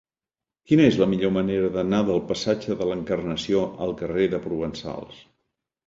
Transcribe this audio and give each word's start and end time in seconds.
Quina 0.71 0.87
és 0.91 0.97
la 1.01 1.07
millor 1.11 1.33
manera 1.35 1.69
d'anar 1.77 2.01
del 2.09 2.23
passatge 2.33 2.79
de 2.83 2.91
l'Encarnació 2.93 3.65
al 3.89 3.97
carrer 4.05 4.29
de 4.37 4.45
Provençals? 4.51 5.27